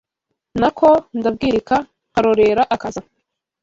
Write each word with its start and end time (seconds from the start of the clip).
Na 0.61 0.69
ko 0.77 0.89
ndabwirika 1.17 1.75
nkarorera 2.09 2.63
akaza 2.75 3.01